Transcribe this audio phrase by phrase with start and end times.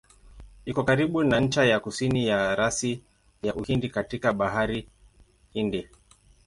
[0.65, 3.01] Iko karibu na ncha ya kusini ya rasi
[3.41, 4.87] ya Uhindi katika Bahari
[5.53, 5.87] Hindi.